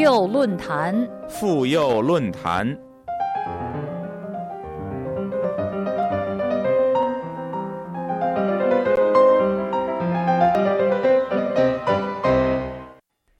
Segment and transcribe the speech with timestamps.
[0.00, 2.66] 幼论坛，妇幼论坛。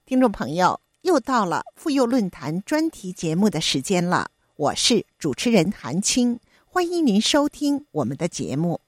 [0.04, 8.82] 听众朋友，又到了妇幼论坛专题节目的时间了，我是主持人韩青，欢迎您收听我们的节目。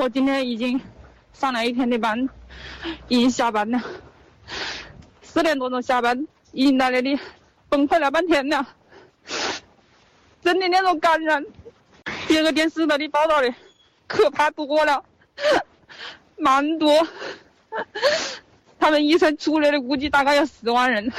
[0.00, 0.80] 我今天已经
[1.34, 2.26] 上了一天的班，
[3.08, 3.78] 已经下班了，
[5.20, 7.18] 四点多钟下班，已经在那里
[7.68, 8.66] 崩溃了半天了。
[10.42, 11.44] 真的那种感染，
[12.26, 13.54] 别个电视那里报道的
[14.06, 15.04] 可怕多了，
[16.38, 17.06] 蛮多。
[18.78, 21.12] 他们医生出来的估计大概有十万人，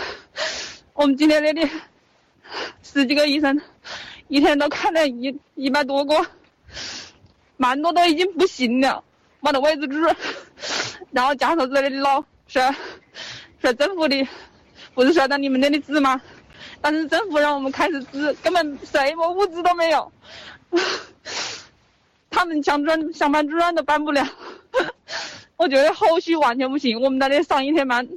[0.93, 1.69] 我们今天那里
[2.81, 3.61] 十几个医生，
[4.27, 6.25] 一天都看了一一百多个。
[7.61, 9.03] 蛮多都已经不行了，
[9.39, 9.99] 没得位置住，
[11.11, 12.75] 然后家属在那里闹，说
[13.61, 14.27] 说政府的
[14.95, 16.19] 不是说到你们那里治吗？
[16.81, 20.11] 但是政府让我们开始治，根本什么物资都没有，
[22.31, 24.27] 他们想转想办住院都办不了，
[25.55, 26.99] 我觉得后续完全不行。
[26.99, 28.09] 我们在那上一天班，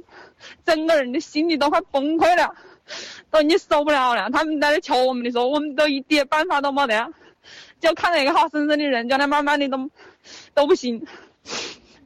[0.65, 2.55] 整个人的心里都快崩溃了，
[3.29, 4.27] 都已经受不了了。
[4.31, 7.13] 他们在那求我们的时候，我们都一点办法都没得。
[7.85, 9.89] 就看到一个好生生的人，叫他慢慢的都
[10.55, 11.05] 都不行，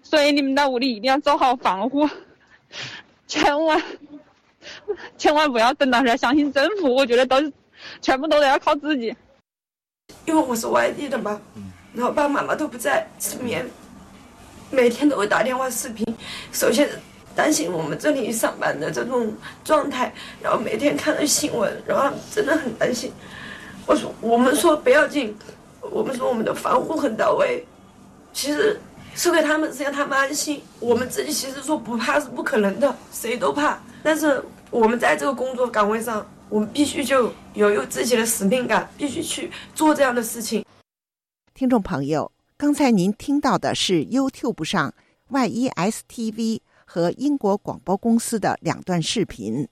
[0.03, 2.05] 所以你们在屋里一定要做好防护，
[3.25, 3.81] 千万
[5.17, 7.53] 千万不要等到时相信政府，我觉得都是
[8.02, 9.16] 全部都得要靠自己。
[10.25, 11.39] 因为我是外地的嘛，
[11.94, 13.66] 然后爸爸妈妈都不在身边，
[14.69, 16.05] 每天都会打电话视频。
[16.52, 16.89] 首先
[17.38, 23.13] 担心我们这里上班的这种状态，然后每天看到新闻，然后真的很担心。
[23.85, 25.34] 我说我们说不要紧。
[25.81, 27.66] 我们说我们的防护很到位，
[28.34, 28.79] 其实
[29.16, 30.62] 是给他们是让他们安心。
[30.79, 33.81] 我们自己其实说不怕是不可能的，谁都怕。
[34.03, 40.66] 但是我们在这个工作岗位上，我们必须就有有自己的使命感，必须去做这样的事情。
[41.53, 44.94] 听众朋友，刚才您听到的是 YouTube 上
[45.31, 49.68] YESTV 和英国广播公司的两段视频。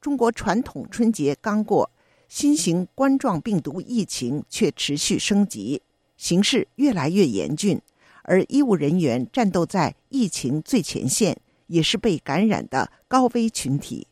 [0.00, 1.90] 中国传统春节刚过。
[2.34, 5.82] 新型冠状病毒疫情却持续升级，
[6.16, 7.78] 形势越来越严峻，
[8.22, 14.06] 而医务人员战斗在疫情最前线，也是被感染的高危群体。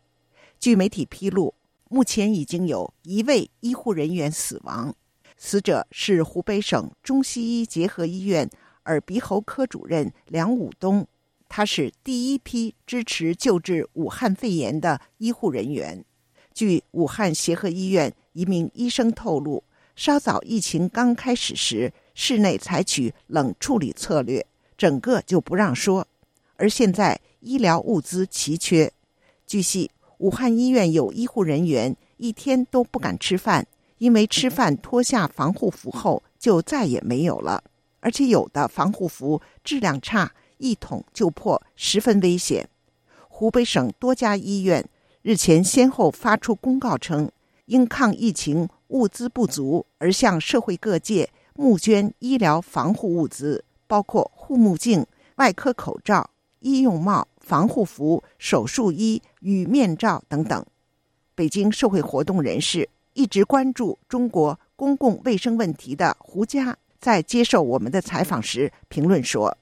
[0.59, 1.55] 据媒体披露，
[1.89, 4.95] 目前已经有一位医护人员死亡，
[5.39, 8.51] 死者是湖北省中西医结合医院
[8.85, 11.07] 耳鼻喉科主任梁武东，
[11.49, 16.05] 他是第一批支持救治武汉肺炎的医护人员。
[16.61, 19.65] 据武汉协和医院一名医生透露，
[19.97, 24.45] 稍早疫情刚开始时，室内采取冷处理策略，
[24.77, 26.07] 整个就不让说。
[26.57, 28.93] 而现在医疗物资奇缺，
[29.47, 33.67] 据悉，武汉医院有医护人员一天都不敢吃饭，
[33.97, 37.65] 因为吃饭脱下防护服后就再也没有了，
[38.01, 42.69] 而且有的防护服质量差，一捅就破，十分危险。
[43.31, 44.87] 湖北省多家医院。
[45.23, 47.31] 日前，先后发出公告称，
[47.67, 55.05] 因抗疫情物资不足，而向社会各界募捐医疗防护物资，包括护目镜、
[55.37, 60.65] 外科口罩、医用帽、防护服、手术衣与面罩等等。
[61.35, 69.55] 北京社会活动人士、一直关注中国公共卫生问题的胡佳，在接受我们的采访时评论说：“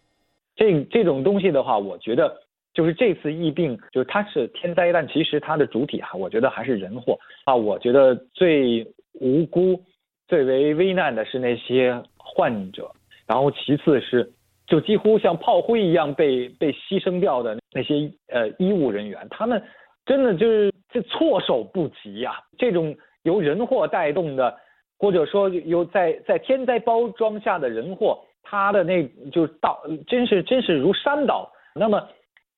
[0.54, 2.42] 这这种东西的话，我觉得。”
[2.78, 7.52] 就是这次疫病，就是它是天灾，但其实它的主体哈，我觉得还是人祸啊。
[7.52, 9.82] 我觉得最无辜、
[10.28, 12.88] 最为危难的是那些患者，
[13.26, 14.30] 然后其次是
[14.68, 19.60] 就几乎像炮灰一样被被牺牲掉的那些呃医务人员，他们
[20.06, 22.40] 真的就是这措手不及呀。
[22.58, 24.56] 这种由人祸带动的，
[25.00, 31.50] 或者说有在在天灾包装下的人祸，他的那就到真是真是如山倒。
[31.74, 32.08] 那么。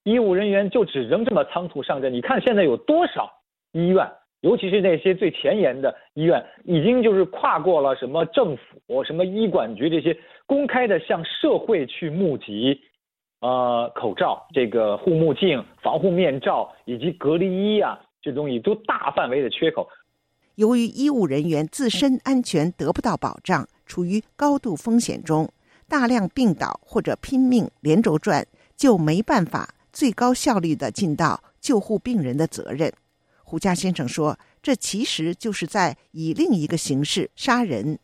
[0.05, 2.13] 医务人员就只能这么仓促上阵。
[2.13, 3.31] 你看现在有多少
[3.73, 4.11] 医院，
[4.41, 10.17] 尤其是那些最前沿的医院，已经就是跨过了什么政府、什么医管局这些
[10.47, 12.81] 公开的向社会去募集，
[13.41, 19.87] 呃，口罩、这个护目镜、防护面罩以及隔离衣啊，这东西都大范围的缺口。
[20.57, 25.49] 由于医务人员自身安全得不到保障，处于高度风险中，
[25.89, 28.47] 大量病倒或者拼命连轴转，
[28.77, 29.75] 就没办法。
[29.93, 32.93] 最高效率的尽到救护病人的责任。
[33.45, 37.99] 胡佳先生说：“这其实就是在以另一个形式杀人。”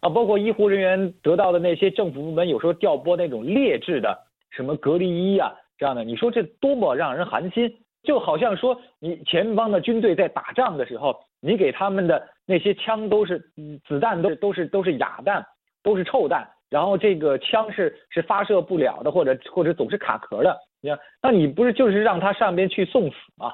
[0.00, 4.18] 啊，包括医护人员得到的那些政府部门有时候调拨那种劣质的
[4.50, 7.70] 什么隔离衣啊这样的，你说这多么让人寒心！
[8.02, 13.38] 就好像说你前方的军队在打仗的时候，你给他们的那些枪都是
[13.86, 15.44] 子弹都都是都是哑弹，
[15.82, 23.52] 都是臭弹，然后这个枪是是发射不了的，或者或者总是卡壳的，你看，那你不是就是让他上边去送死吗？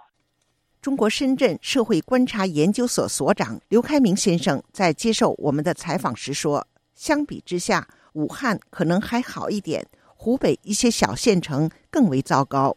[0.81, 6.65] 中国深圳社会观察研究所所长刘开明先生在接受我们的采访时说
[6.95, 9.85] ：“相比之下，武汉可能还好一点，
[10.15, 12.77] 湖北一些小县城更为糟糕。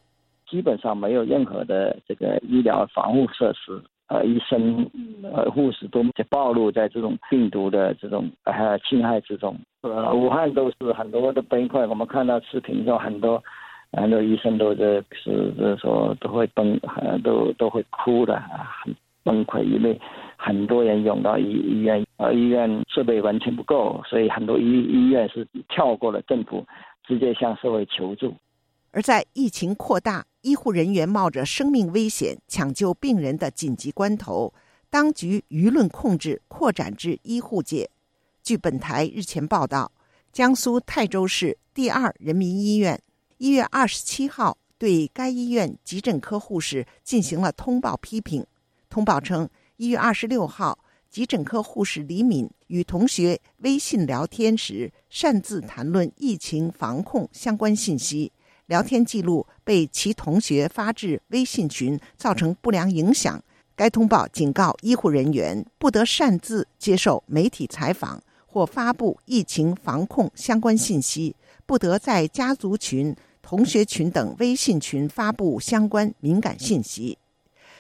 [0.50, 4.90] 基本上没有任何的这个医疗防护设施，呃，医生、
[5.32, 9.56] 呃，护士都暴露在这种病毒的这种呃侵害之中。
[9.82, 13.40] 呃，武汉都是很多的崩溃，我们看到视频中很多。”
[13.92, 16.80] 很多医生都是是是说都会崩，
[17.24, 18.40] 都都会哭的，
[18.84, 20.00] 很崩溃，因为
[20.38, 26.66] 很多人涌到医医院，而医院设备完全不够，所以很多医医院是跳过了政府，
[27.04, 28.34] 直接向社会求助。
[28.92, 34.54] 而在疫情扩大、医护人员冒着生命危险抢救病人的紧急关头，
[34.90, 37.90] 当局舆论控制扩展至医护界。
[38.44, 39.92] 据本台日前报道，
[40.32, 43.00] 江苏泰州市第二人民医院。
[43.40, 48.46] 一月二十七号，对该医院急诊科护士进行了通报批评。
[48.90, 50.78] 通报称，一月二十六号，
[51.10, 58.30] 急诊科护士李敏与同学微信聊天时，擅自谈论疫情防控相关信息，
[58.66, 63.42] 聊天记录被其同学发至微信群，造成不良影响。
[63.74, 71.34] 该通报警告医护人员不得擅自接受媒体采访或发布疫情防控相关信息，
[71.66, 73.16] 不得在家族群。
[73.42, 77.18] 同学群等微信群发布相关敏感信息。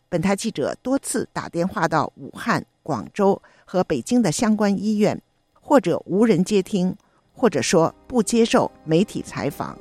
[0.07, 5.21] 本台记者多次打电话到武汉、广州和北京的相关医院，
[5.53, 6.95] 或者无人接听，
[7.33, 9.77] 或者说不接受媒体采访。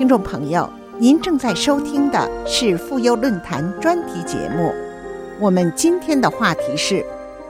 [0.00, 0.66] 听众朋友，
[0.98, 4.72] 您正在收听的是妇幼论坛专题节目。
[5.38, 7.04] 我们今天的话题是：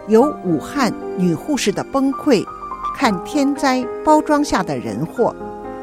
[0.09, 2.45] 由武汉女护士的崩溃，
[2.99, 5.33] 看天灾包装下的人祸。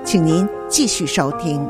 [0.04, 1.66] 请您继续收听。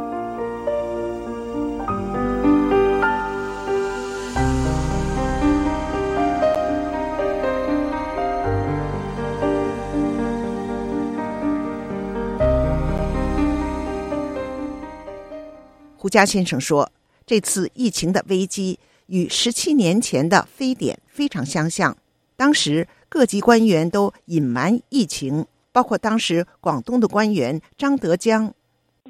[16.18, 16.90] 胡佳先生说
[17.28, 21.96] ：“这次疫情的危机与十七年前的非典非常相像。
[22.36, 28.52] 当时各级官员都隐瞒疫情，包括当时广东的官员张德江。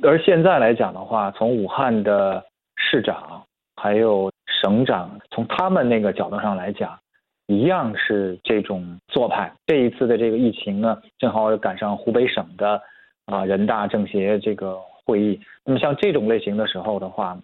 [0.03, 2.43] 而现在来讲的话，从武汉的
[2.75, 3.41] 市长
[3.77, 4.29] 还有
[4.61, 6.99] 省长，从他们那个角度上来讲，
[7.45, 9.49] 一样是这种做派。
[9.65, 12.81] 这一次的这个疫情呢，正好赶上湖北省的
[13.27, 14.77] 啊人大政协这个。”
[15.07, 17.37] 会议，那么像这种类型的时候的话，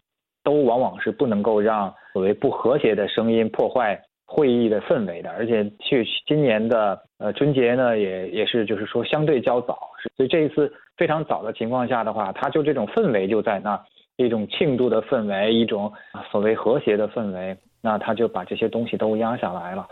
[0.44, 5.32] 都往往是不能够让所谓不和谐的声音破坏会议的氛围的。
[5.32, 9.80] 而且去今年的呃春节呢，也也是就是说相对较早，
[10.18, 13.82] 所以这一次非常早的情况下的话，它就这种氛围就在那
[14.18, 15.90] 一种庆祝的氛围，一种
[16.30, 19.88] 所谓和谐的氛围，那他就把这些东西都压下来了，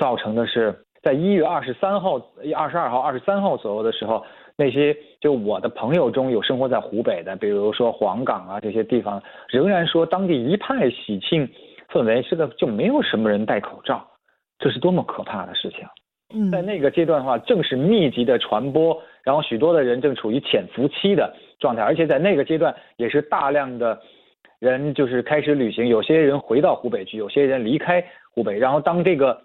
[0.00, 2.20] 造成的是在一月二十三号、
[2.56, 4.24] 二十二号、二十三号左右的时候。
[4.56, 11.48] 那些就我的朋友中有生活在湖北的，比如说黄冈啊这些地方，仍然说当地一派喜庆
[11.88, 14.06] 氛围，是个就没有什么人戴口罩，
[14.58, 15.80] 这是多么可怕的事情！
[16.34, 23.98] 嗯，在那个阶段的话，正是密集的传播，然后许多的人正处于潜伏期的状态，而且在那个阶段也是大量的
[24.58, 28.04] 人就是开始旅行，有些人回到湖北去，有些人离开
[28.34, 29.40] 湖北，然后当这个。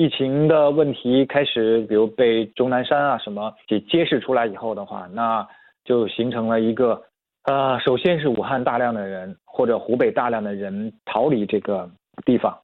[0.00, 5.46] 疫情的问题开始，比如被钟南山啊什么给揭示出来以后的话，那
[5.84, 7.02] 就形成了一个，
[7.42, 11.86] 呃，首先是武汉大量的人或者湖北大量的人逃离这个
[12.24, 12.58] 地方。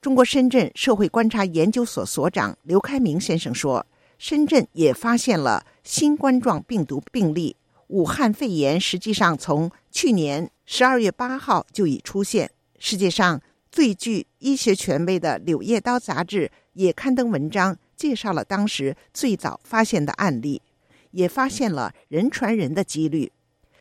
[0.00, 3.84] 中国深圳社会观察研究所所长刘开明先生说，
[4.16, 7.54] 深圳也发现了新冠状病毒病例。
[7.88, 12.50] 武汉肺炎实际上从去年十二月八号就已出现。
[12.78, 16.52] 世界上最具医学权威的《柳叶刀》杂志。
[16.74, 20.62] 也刊登文章介绍了当时最早发现的案例，
[21.10, 23.30] 也发现了人传人的几率，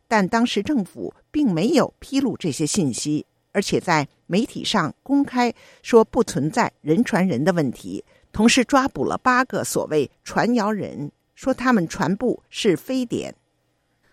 [0.09, 13.33] 但当时政府并没有披露这些信息，而且在媒体上公开说不存在人传人的问题，同时抓捕了八个所谓传谣人，说他们传播是非典。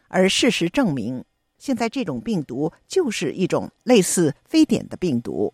[0.07, 1.25] 而事实证明，
[1.59, 5.53] 现在这种病毒就是一种类似非典的病毒。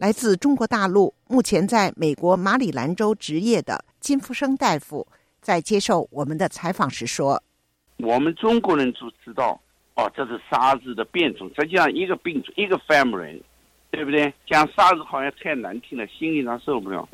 [0.00, 5.06] 来自中国大陆，目前在美国马里兰州执业的金福生大夫
[5.42, 7.42] 在接受我们的采访时说
[8.00, 9.60] ：“我们中国人就知道，
[9.96, 13.42] 哦，这是沙子的变种，实际上一个病毒一个 family，
[13.90, 14.32] 对不对？
[14.46, 17.06] 讲沙子好像太难听了，心理上受不了。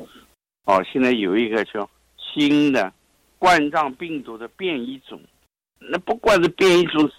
[0.63, 2.89] 哦，现在有一个叫新的
[3.37, 5.19] 冠状病毒的变异种。”
[5.77, 7.11] 那不管是变异种，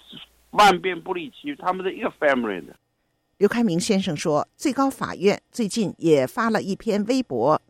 [0.53, 2.75] 万变不离其，他们是一个 family 的。
[3.39, 7.61] 刘开明先生说，最高法院最近也发了一篇微博，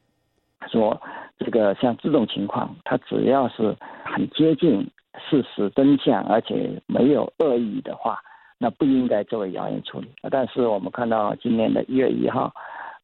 [0.73, 0.99] 说
[1.39, 4.81] 这个像这种情况，他只要是很接近
[5.29, 8.19] 事实真相，而且没有恶意的话，
[8.57, 10.09] 那不应该作为谣言处理。
[10.31, 12.51] 但是我们看到今年的一月一号。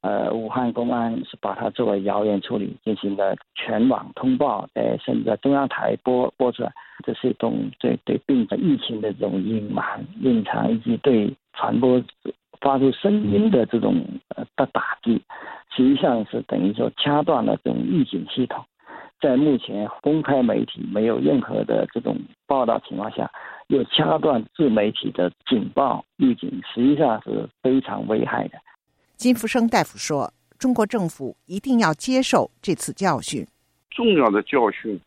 [0.00, 6.71] 呃，武汉公安是把它作为谣言处理，进行了全网通报，呃，甚至在中央台播播出来，
[7.06, 11.99] 这是一种对对病的疫情的这种隐瞒、隐藏以及对传播
[12.64, 15.23] 发出声音的这种呃的打击，
[15.76, 18.64] 实际上是等于说掐断了这种预警系统，
[19.21, 22.16] 在目前公开媒体没有任何的这种
[22.47, 23.30] 报道情况下，
[23.66, 28.59] 又掐断自媒体的警报预警，实际上是非常危害的。
[29.16, 33.47] 金福生大夫说：“中国政府一定要接受这次教训。
[33.90, 34.99] 重要的教训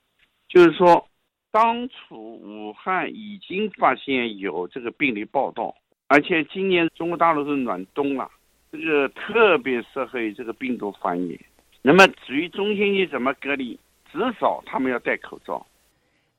[0.48, 1.08] 就是说，
[1.52, 5.74] 当初武汉已经发现有这个病例报道，
[6.08, 8.30] 而且今年中国大陆是暖冬了，
[8.72, 11.38] 这个特别适合于这个病毒繁衍。
[11.82, 13.78] 那么至于中心区怎么隔离，
[14.12, 15.66] 至少他们要戴口罩。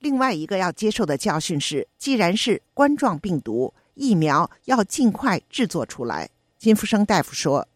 [0.00, 7.66] 另外一个要接受的教训是，既然是冠状病毒，疫苗要尽快制作出来。”金福生大夫说：“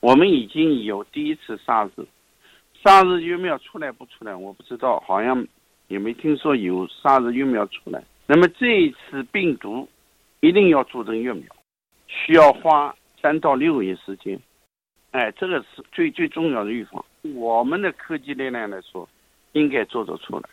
[0.00, 5.46] 我们已经有第一次 SARS，SARS 疫苗出来不出来我不知道，好像
[5.88, 8.02] 也没听说有 SARS 疫苗出来。
[8.26, 9.88] 那么这一次病毒
[10.46, 11.42] 一定要做成疫苗，
[12.06, 14.38] 需要花三到六个月时间。
[15.10, 17.04] 哎，这个是最最重要的预防。
[17.34, 19.08] 我们的科技力量来说，
[19.52, 20.48] 应该做得出来，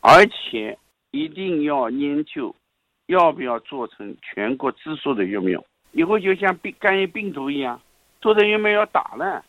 [0.00, 0.76] 而且
[1.12, 2.54] 一定要研究
[3.06, 7.80] 要不要做成全国制作的疫苗。”以后就像病肝炎病毒一样，
[8.20, 9.42] 做成疫苗要打了。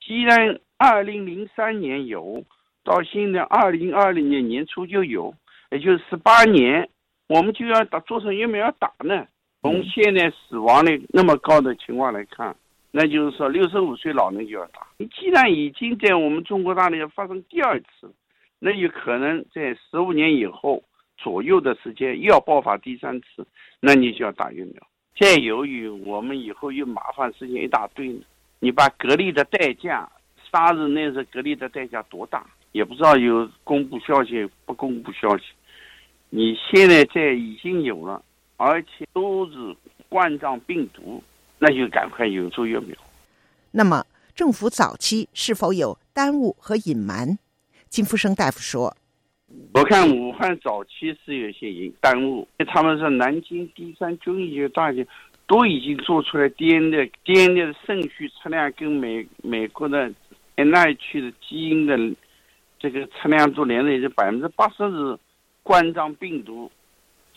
[0.00, 2.44] 既然二零零三年有，
[2.84, 5.34] 到现在二零二零年年初就有，
[5.72, 6.88] 也就是十八年，
[7.26, 9.26] 我们就要打做成疫苗要打呢。
[9.62, 12.56] 从现在死亡率那么高的情况来看，
[12.90, 14.86] 那就是说六十五岁老人就要打。
[14.96, 18.10] 你既然已经在我们中国大陆发生第二次，
[18.58, 20.82] 那有可能在十五年以后
[21.16, 23.46] 左右的时间又要爆发第三次，
[23.80, 24.86] 那你就要打疫苗。
[25.18, 28.20] 再由于我们以后又麻烦事情一大堆呢，
[28.58, 30.10] 你把隔离的代价，
[30.50, 35.44] 杀人那是隔离的代价多大，也不知道有公布消息不公布消息。
[36.30, 38.22] 你现在在已经有了，
[38.60, 39.74] 而且都是
[40.10, 41.22] 冠状病毒，
[41.58, 42.94] 那就赶快有做疫苗。
[43.70, 47.38] 那么政府早期是否有耽误和隐瞒？
[47.88, 48.94] 金福生大夫说。
[49.72, 55.06] 我看武汉早期是有些隐耽误，他们说南京第三军医学大学
[55.46, 60.12] 都已经做出来 DNA DNA 的顺序测量，跟美美国的
[60.56, 61.96] NIH 的基因的
[62.78, 65.18] 这个测量都连在一起，百分之八十是
[65.62, 66.70] 冠状病毒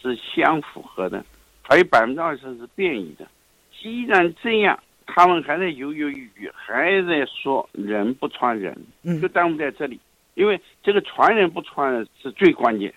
[0.03, 1.25] 是相符合的，
[1.61, 3.25] 还有百分之二十是变异的。
[3.71, 8.77] 既然这样，他们还在犹犹豫豫，还在说人不传人，
[9.21, 9.99] 就耽误在这里。
[10.35, 12.93] 因为这个传人不传人是最关键。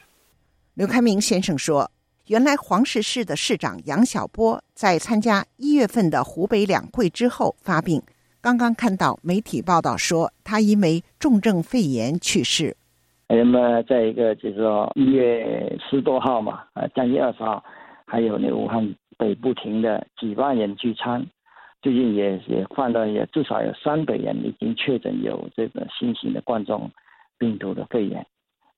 [0.75, 1.91] 刘开明先生说
[2.29, 8.03] ：“原来黄石市的市长杨晓波在参加一月份的湖北两会之后发病，
[8.41, 12.77] 刚刚看到媒体报道说他因为重症肺炎去世。
[13.28, 17.62] 那么，在一个就是说一月十多号嘛，啊，将近二十号，
[18.06, 21.26] 还有那武汉北部停的几万人聚餐，
[21.83, 26.90] 最近也也换到也至少有三百人已经确诊有这个新型的冠状。”
[27.38, 28.26] 病毒的肺炎，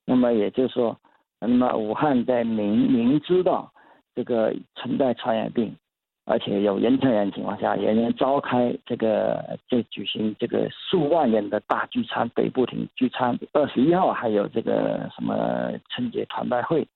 [0.05, 0.99] 那么也就是说，
[1.39, 3.73] 那么武汉在明明知道
[4.17, 5.73] 这个存在传染病，
[6.29, 16.87] 而且有人传染情况下，仍然召开这个这举行这个数万人的大聚餐，北部亭聚餐，二十一号还有这个什么春节团拜会，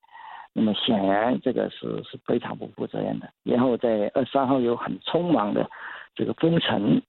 [0.53, 3.29] 那么显然这个是是非常不负责任的。
[3.43, 5.69] 然后在二十三号有很匆忙的
[6.15, 7.01] 这个封城。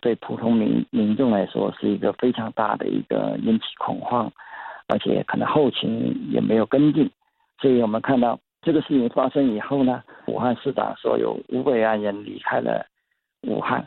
[0.00, 4.30] 对普通民民众来说是一个非常大的一个引起恐慌，
[4.86, 7.10] 而且可能后勤也没有跟进，
[7.60, 12.84] 所以我们看到这个事情发生以后呢，武汉市长说有五百万人离开了
[13.42, 13.84] 武汉，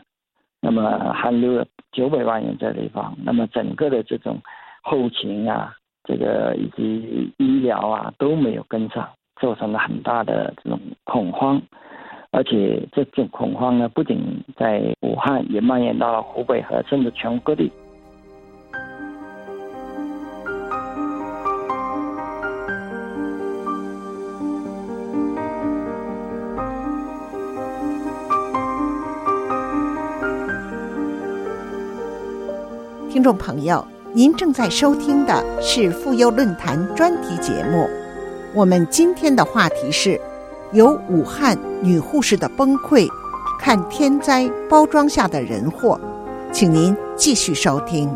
[0.60, 4.38] 那么还留了九百万人在地方，那么整个的这种
[4.82, 5.72] 后勤啊，
[6.04, 9.08] 这个以及医疗啊都没有跟上，
[9.40, 11.62] 造成了很大的这种恐慌，
[12.32, 14.18] 而且这种恐慌呢，不仅
[14.56, 17.70] 在武汉，也蔓延到了湖北和甚至全国各地。
[33.22, 37.88] 听众朋友，您正在收听的是妇幼论坛专题节目。
[38.52, 40.20] 我们今天的话题是：
[40.72, 43.06] 由武汉女护士的崩溃，
[43.60, 46.00] 看天灾包装下的人祸。
[46.50, 48.12] 请您继续收听。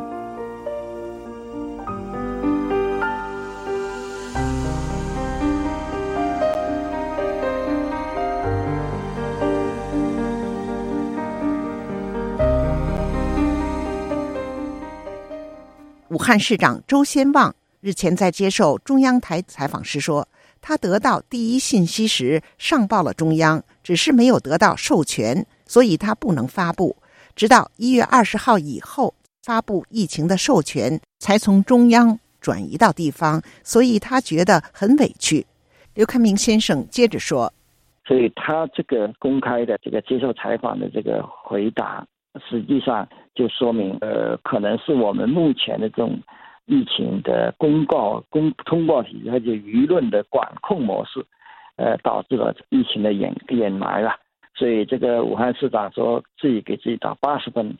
[16.26, 20.26] 武汉市长周先旺日前在接受中央台采访时说，
[20.61, 26.97] 他得到第一信息时上报了中央，只是没有得到授权，所以他不能发布。
[27.37, 29.14] 直到一月二十号以后
[29.45, 35.47] 发布疫情的授权，才从中央转移到地方，所以他觉得很委屈。
[35.95, 37.52] 刘开明先生接着说
[38.04, 42.04] ：“所以他这个公开的这个接受采访的这个回答。”
[42.49, 46.19] 实际上就说明，呃，可能是我们目前的这种
[46.66, 51.25] 疫情的公告、公通报体系，而且舆论的管控模式，
[51.76, 54.14] 呃，导致了疫情的掩掩埋了。
[54.55, 57.76] 所以，这个武汉市长说自己给自己打八十分，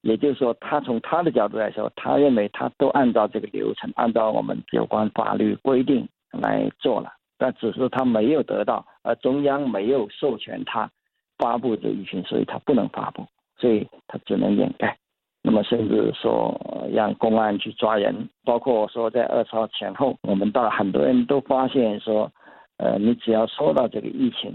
[0.00, 10.90] 也就是说，他从他的角度来说，他认为他都按照这个流程，按照我们有关法律规定来做了，但只是他没有得到，而中央没有授权他
[11.36, 13.26] 发布这疫情，所以他不能发布。
[13.64, 14.94] 对他只能掩盖，
[15.42, 16.54] 那么甚至说
[16.92, 22.30] 让公安去抓人，包括说在二十号前后，我们到了很多人都发现说，
[22.76, 24.52] 呃，你只要说到这个疫情，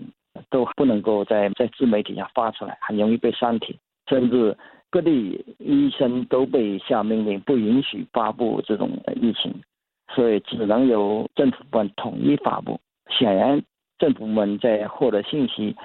[0.52, 3.76] 都不能够在在自媒体上发出来，很容易被删帖，
[4.08, 4.56] 甚至
[4.91, 9.52] 各地医生都被下命令不允许发布这种疫情，
[10.13, 12.80] 所以只能由政府部门统一发布。
[13.10, 13.60] 显然，
[13.98, 15.76] 政府部门在获得信息。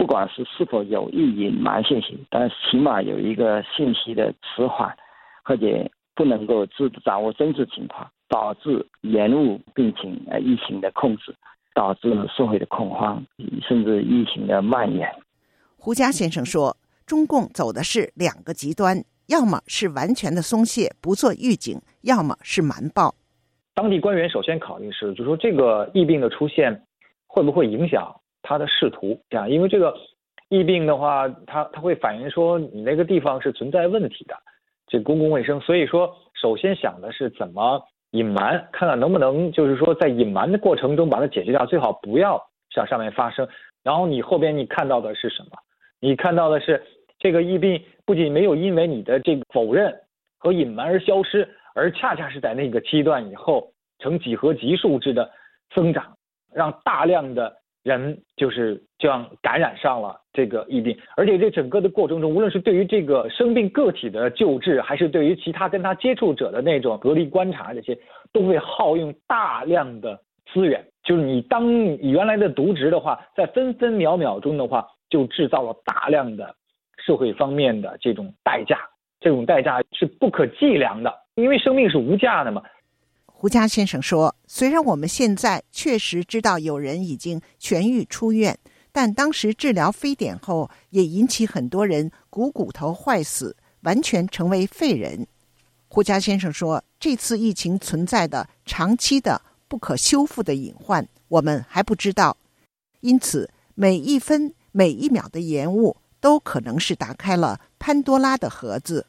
[0.00, 4.96] 不管是是否有意隐瞒信息，但起码有一个信息的迟缓，
[5.44, 5.66] 或者
[6.14, 11.34] 不能够知掌握真实情况，导致延误病情呃疫情的控制，
[11.74, 13.22] 导致社会的恐慌，
[13.68, 15.06] 甚至疫情的蔓延。
[15.76, 23.14] 胡佳先生说，中共走的是两个极端，要么是完全的松懈，不做预警，要么是瞒报。
[23.74, 26.82] 当地官员首先考虑是，就说这个疫病的出现
[27.26, 28.16] 会不会影响？
[28.42, 29.94] 他的仕途，这样，因为这个
[30.48, 34.34] 疫病的话，它它会反映说你那个地方是存在问题的，
[34.86, 37.80] 这公共卫生，所以说首先想的是怎么
[38.12, 42.42] 隐瞒，看看能不能就是说在隐瞒的过程中把它解决掉，最好不要
[42.74, 43.46] 向上面发生。
[43.84, 45.50] 然后你后边你看到的是什么？
[46.00, 46.82] 你看到的是
[47.18, 49.94] 这个疫病不仅没有因为你的这个否认
[50.38, 55.30] 和隐瞒而消失，而恰恰是在那个期段以后呈几何级数制的
[55.74, 56.16] 增长，
[56.52, 57.59] 让大量的。
[57.82, 67.98] 人就是这样感染上了这个疫病，而且这整个的过程中，无论是对于这个生病个体的救治，还是对于其他跟他接触者的那种隔离观察，这些
[68.32, 70.18] 都会耗用大量的
[70.52, 70.84] 资源。
[71.02, 76.54] 就是你当你原来的渎职的话，在分分秒秒钟的话，就制造了大量的
[77.04, 78.78] 社会方面的这种代价，
[79.20, 82.62] 这种代价是不可计量的，因为生命是无价的嘛。
[83.40, 88.58] 胡佳先生说：“虽然我们现在确实知道有人已经痊愈出院，
[88.92, 95.26] 但当时治疗非典后，也引起很多人股骨头坏死，完全成为废人。”
[95.88, 102.36] 胡佳先生说：“这次疫情存在的长期的不可修复的隐患，我们还不知道，
[103.00, 109.06] 因此每一分每一秒的延误，都可能是打开了潘多拉的盒子。”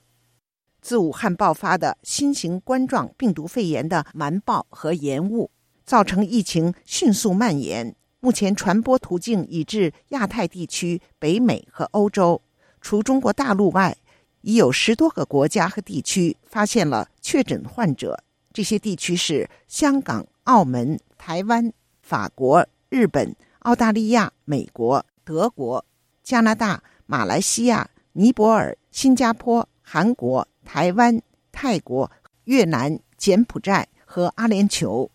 [0.81, 5.51] 自武汉爆发的新型冠状病毒肺炎的瞒报和延误，
[5.85, 7.95] 造成疫情迅速蔓延。
[8.19, 12.41] 目前传播途径已至亚太地区、北美和欧洲。
[12.81, 13.95] 除中国大陆外，
[14.41, 18.23] 已有十多个国家和地区发现了确诊患者。
[18.51, 25.85] 这些地区是香港、澳门、台湾、法国、日本、澳大利亚、美国、德国、
[26.23, 30.47] 加拿大、马来西亚、尼泊尔、新加坡、韩国。
[30.63, 31.19] 台湾、
[31.51, 32.09] 泰国、
[32.45, 35.09] 越南、柬埔寨和阿联酋，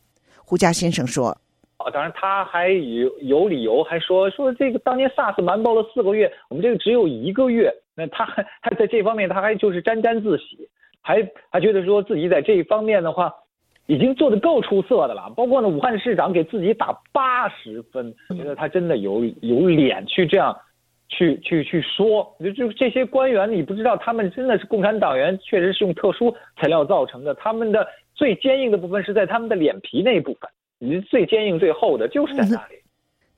[0.44, 1.28] 胡佳先生说
[1.78, 7.72] ：“啊，当然他还有有理由，还说说这个当年 SARS 瞒报了四个月，我们这个只有一个月。
[7.94, 10.68] 那他还 还在这方面，他还就是沾沾自喜，
[11.00, 13.32] 还还觉得说自己在这一方面的话，
[13.86, 15.32] 已经做得够出色的了。
[15.34, 20.54] 包括呢，武汉市长给自己打八十分，我觉得他真的有有脸去这样，
[21.09, 22.37] 去去去说。
[22.40, 27.35] 就就这些官员，你不知道他们真的是共产党员，确实是用特殊材料造成的。
[27.35, 32.77] 他们的最坚硬的部分是在他们的脸皮那一部分，你最坚硬最厚的就是在那里。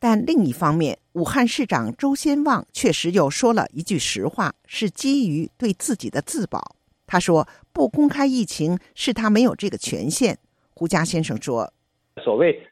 [0.01, 6.77] 但另一方面，武汉市长周先旺确实又说了一句实话，是基于对自己的自保。
[7.05, 10.39] 他说：“不公开疫情是他没有这个权限。”
[10.73, 11.73] 胡佳先生说
[12.23, 12.63] ：“所谓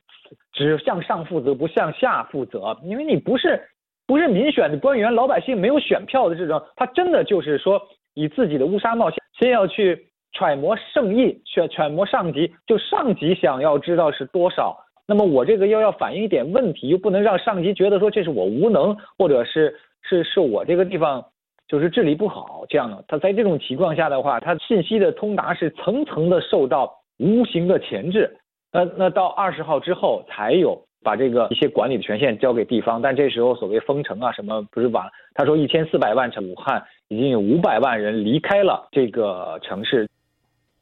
[0.53, 3.61] 只向上负责，不向下负责，因为你不是
[4.07, 7.81] 不是民选的官员，老百姓没有选票的这种，他真的就是说
[8.15, 21.25] 以自己的乌纱帽先先要去揣摩圣意，揣揣摩上级，就上级想要知道是多少。”那么我这个又要反映一点问题，又不能让上级觉得说这是我无能，或者是是是我这个地方
[21.69, 23.05] 就是治理不好这样的。
[23.07, 28.37] 他在这种情况下的话，他信息的通达是层层的受到无形的钳制。
[28.73, 35.07] 那那到二十号之后才有把这个一些管理的权限交给地方，但这时候所谓封城啊什么不是晚？
[35.35, 40.09] 他说一千四百万城，武汉已经有五百万人离开了这个城市。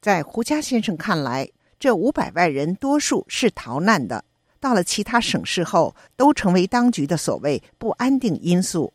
[0.01, 1.51] 在胡佳先生看来。
[1.77, 4.25] 这五百万人多数是逃难的，
[4.59, 8.95] 到了其他省市后，都成为当局的所谓不安定因素。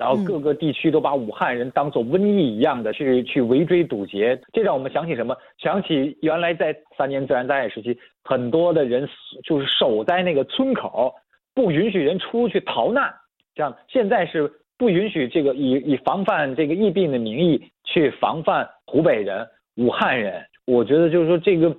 [0.00, 5.36] 然后各个地区都把武汉人当做瘟疫一样的去去围追堵截，这让我们想起什么？
[5.58, 9.06] 想起原来在三年自然灾害时期，很多的人
[9.44, 11.14] 就是守在那个村口，
[11.54, 13.14] 不允许人出去逃难。
[13.54, 20.42] 这样现在是不允许这个以以防范这个疫病的名义去防范湖北人、武汉人。
[20.66, 21.76] 我觉得就是说这个。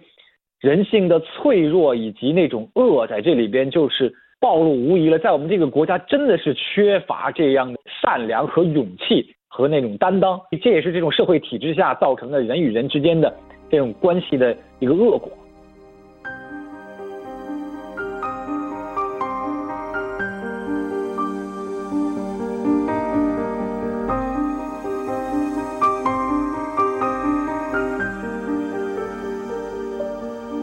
[0.61, 5.19] 人性的脆弱以及那种恶，在这里边就是暴露无遗了。
[5.19, 13.33] 在我们这个国家，真的是缺乏这样的善良和勇气和那种担当，这也是这种社会体制下造成的人与人之间的
[13.69, 15.31] 这种关系的一个恶果。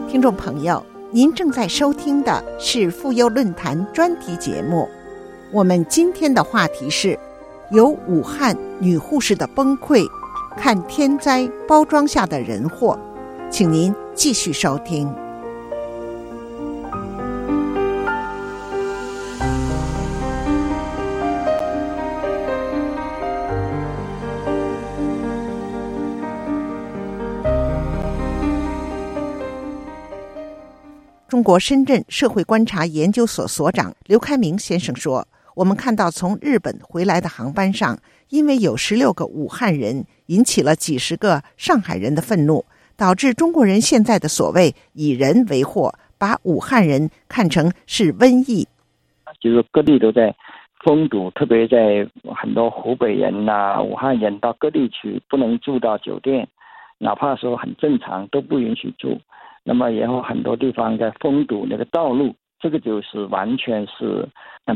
[0.09, 4.87] 听众朋友，您正在收听的是妇幼论坛专题节目。
[5.51, 7.17] 我们今天的话题是：
[7.71, 10.05] 由武汉女护士的崩溃，
[10.55, 12.97] 看天灾包装下的人祸。
[13.49, 15.11] 请您继续收听。
[31.39, 35.25] 中国深圳社会观察研究所所长刘开明先生说
[35.55, 37.97] ：“我们看到从日本回来的航班上，
[38.27, 42.65] 因为有十六个武汉人，引起了几十个上海人的愤怒，
[42.97, 48.67] 导致中国人现在的所谓以人为祸，把武汉人看成是瘟疫。
[49.39, 50.35] 就是各地都在
[50.83, 56.45] 封堵，特别在很多湖北人呐、武汉人到各地去，不能住到酒店，
[56.97, 59.17] 哪怕说很正常，都不允许住。”
[59.63, 64.27] 那么，然后很多地方在封堵那个道路，这个就是完全是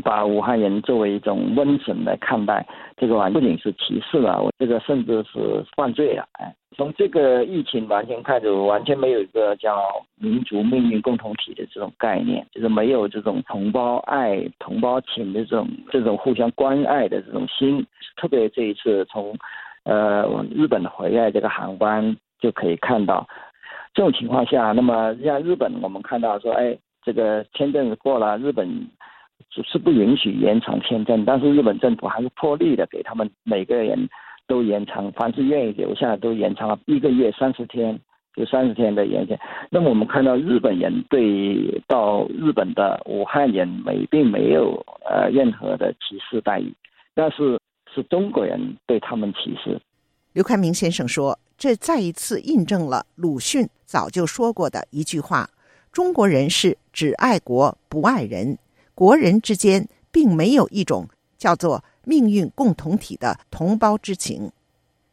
[0.02, 2.66] 把武汉人作为一种瘟神来看待，
[2.96, 6.24] 这个完不仅是歧视了，我这个甚至是犯罪了。
[6.32, 9.80] 哎，从这个疫情完全看着，完全没有一个叫
[10.16, 17.84] 民族命运共同体的这种概念，就是没有这种同胞爱、同胞情的这种这种互相关爱的这种心。
[18.16, 19.36] 特别这一次从
[19.84, 23.26] 呃日本回来这个航班就可以看到。
[23.94, 28.68] 这种情况下，那么像日本，我们看到说，哎，这个签证过了，日本
[29.50, 34.08] 是不允许延长签证，但是日本政府还是破例的给他们每个人
[34.48, 37.96] 都延长，凡是愿意留下来都延长了一个月三十天，
[38.34, 39.38] 就三十天的延长。
[39.70, 46.74] 那么我们看到日本人对到日本的武汉人没并没有呃任何的歧视待遇，
[47.14, 47.56] 但是
[47.94, 49.80] 是中国人对他们歧视。
[50.32, 51.38] 刘开明先生说。
[51.64, 55.48] 这再一次印证了鲁迅早就说过的一句话
[55.90, 58.58] ：“中国人是只爱国不爱人，
[58.94, 64.52] 国人之间并没有一种叫做命运共同体的同胞之情。”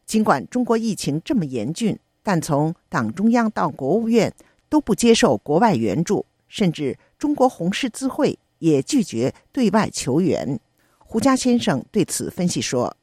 [0.05, 4.33] 尽管中国疫情这么严峻，但从党中央到国务院
[4.67, 10.59] 都不接受国外援助，甚至中国红十字会也拒绝对外求援。
[10.97, 12.97] 胡佳先生对此分析说。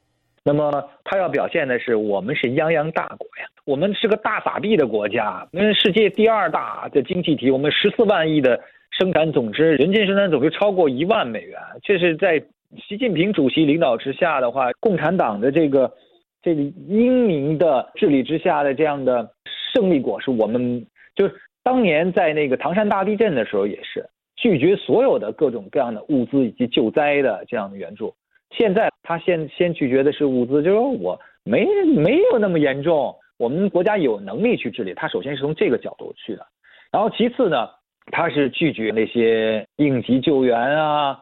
[0.49, 8.59] 那么他要表现的是，我们是泱泱大国呀，我们是个大撒币的国家，那世界第二大的经济体，我们十四万亿的
[8.89, 12.43] 生产总值，人均生产总值超过一万美元，这是在
[12.87, 15.93] 习近平主席领导之下的话，共产党的这个
[16.41, 19.29] 这个英明的治理之下的这样的
[19.71, 20.83] 胜利果实，我们
[21.13, 21.29] 就
[21.61, 24.03] 当年在那个唐山大地震的时候也是
[24.35, 28.11] 拒绝所有的各种各样的物资以及救灾的这样的援助。
[28.57, 34.93] 现在他先先拒绝的是物资，就是说我没没有那么严重，我们国家有能力去治理。
[34.93, 36.45] 他首先是从这个角度去的，
[36.91, 37.69] 然后其次呢，
[38.11, 41.19] 他是拒绝那些应急救援啊、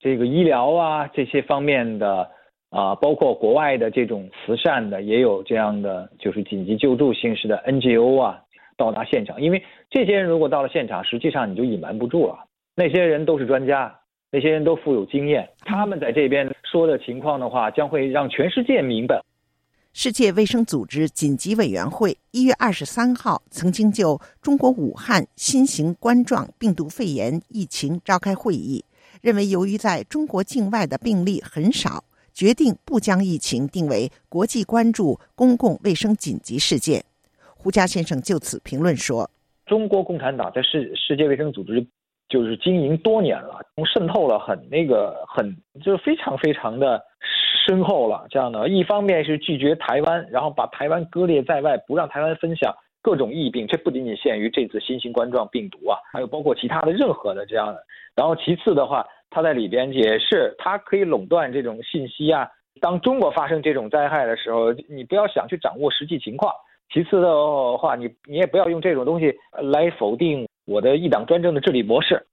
[0.00, 2.28] 这个医疗啊这些方面的
[2.70, 8.40] 啊，包括国外的这种慈善的也有这样的，就是紧急救助形式的 NGO 啊
[8.76, 12.36] 到达现场，因为这些人如果到了现场，实际上你就隐瞒不住了，
[12.74, 14.00] 那些人都是专家。
[14.34, 19.22] 那些人都富有经验，他们在这边说的情况的话，将会让全世界明白。
[19.92, 28.84] 世界卫生组织紧急委员会一月二十三号曾经就中国武汉新型冠状病毒肺炎疫情召开会议，
[29.22, 37.04] 认为由于在中国境外的病例很少，决定不将疫情定为国际关注公共卫生紧急事件。
[37.54, 39.30] 胡佳先生就此评论说
[39.64, 41.86] ：“中国共产党在世世界卫生组织。”
[42.28, 47.00] 就是经营多年了，渗透了很那个很，就是非常非常的
[47.66, 48.26] 深厚了。
[48.30, 53.66] 这样的，一方面是拒绝台湾，然后把台湾割裂在外，不让台湾分享各种疫病。
[53.66, 57.80] 这不仅仅限于这次新型冠状病毒啊，还有包括其他的任何的这样的。
[58.16, 62.48] 然后其次的话，他在里边也是，他可以垄断这种信息啊。
[62.80, 66.52] 当中国发生这种灾害的时候，你不要想去掌握实际情况。
[66.92, 69.32] 其次的话，你你也不要用这种东西
[69.62, 70.48] 来否定。
[70.66, 72.26] 我的一党专政的治理模式，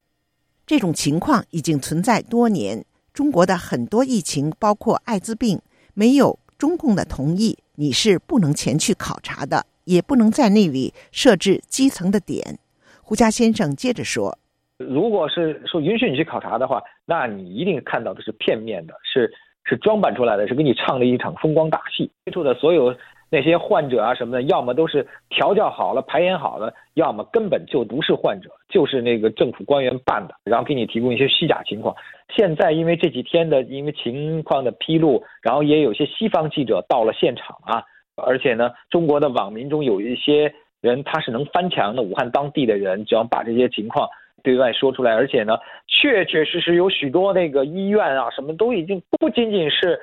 [0.65, 2.86] 这种情况已经存在多年。
[3.13, 5.60] 中国的很多疫情，包括艾滋病，
[5.94, 12.58] 没有中共的同意，你是不能前去考察的，也不能在那里设置基层的点。
[13.02, 14.38] 胡佳先生接着说
[14.80, 19.30] ：“如果是说允许你去考察的话，那你一定看到的是片面的，是
[19.65, 22.10] 是装扮出来的，是给你唱了一场风光大戏。
[22.24, 22.96] 接触的所有。”
[23.32, 31.96] 那些患者啊什么的，要么都是调教好了、排演好了，要么根本就不是患者，就是那个政府官员办的，然后给你提供一些虚假情况。
[32.36, 37.82] 现在因为这几天的因为情况的披露，然后也有些西方记者到了现场啊，
[38.17, 44.10] 而且呢，中国的网民中有一些人他是能翻墙的，武汉当地的人，只要把这些情况
[44.44, 49.98] 对外说出来，而且呢，确确实实有许多那个医院啊什么都已经不仅仅是。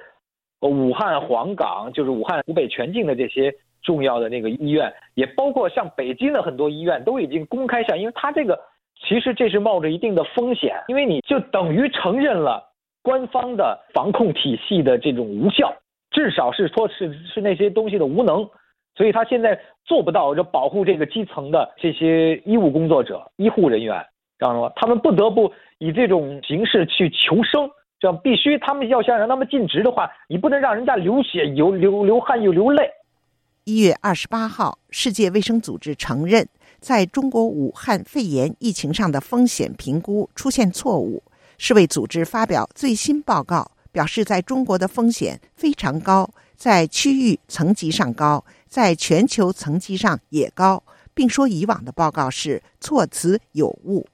[0.60, 8.58] 武汉黄冈就是武汉湖北全境的这些重要的那个医院，也包括像北京的很多医院都已经公开向，因为他这个
[9.00, 12.62] 其实这是冒着一定的风险，因为你就等于承认了
[13.02, 15.72] 官方的防控体系的这种无效，
[16.10, 18.44] 至少是说是是那些东西的无能，
[18.96, 24.04] 所以他现在做不到就保护这个基层的这些医务工作者、医护人员，
[24.40, 24.72] 知道吗？
[24.74, 27.70] 他们不得不以这种形式去求生。
[28.00, 32.88] 这必须，他们要想让他们尽职的话，你不能让人家流血、流流流汗又流泪。
[33.64, 36.48] 一月二十八号，世界卫生组织承认，
[36.80, 41.22] 在中国武汉肺炎疫情上的风险评估出现错误。
[41.58, 50.82] 世卫组织发表最新报告，表示在中国的风险非常高，在区域层级上高，在全球层级上也高，
[51.12, 54.06] 并说以往的报告是措辞有误。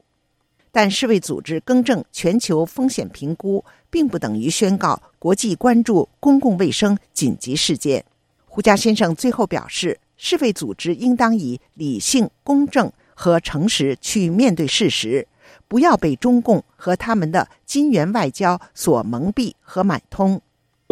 [0.75, 8.05] 但世卫组织更正全球风险评估，并不等于宣告国际关注公共卫生紧急事件。
[8.45, 15.29] 胡佳先生最后表示，世卫组织应当以理性、公正和诚实去面对事实，
[15.69, 20.41] 不要被中共和他们的金元外交所蒙蔽和买通。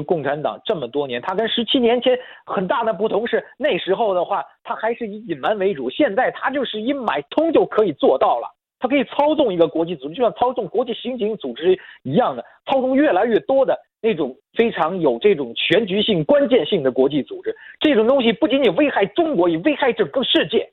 [0.07, 2.17] 共产党这么多年，他跟十七年前
[2.47, 8.47] 很大的不同是，那时候的话，他还是以隐瞒为主，现在他就是以买通就可以做到了。
[8.83, 17.55] 它可以操纵一个国际组织，就像操纵国际刑警组织一样的，操纵越来越多的那种非常有这种全局性、关键性的国际组织。
[17.79, 20.69] 这种东西不仅仅危害中国，也危害整个世界。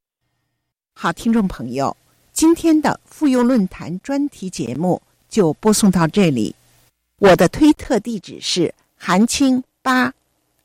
[0.95, 1.95] 好，听众朋友，
[2.33, 6.55] 今天的妇幼论坛专题节目就播送到这里。
[7.19, 10.11] 我的推特地址是韩青八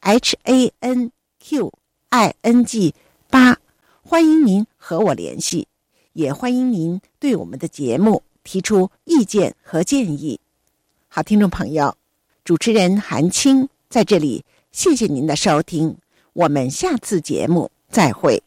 [0.00, 1.70] ，H A N Q
[2.08, 2.94] I N G
[3.28, 3.58] 八，
[4.02, 5.68] 欢迎您和我联系。
[6.14, 10.40] 也欢迎您对我们的节目提出意见和建议。
[11.08, 11.96] 好，听众朋友，
[12.42, 15.98] 主持人韩青在这里，谢谢您的收听，
[16.32, 18.42] 我们下次节目再会。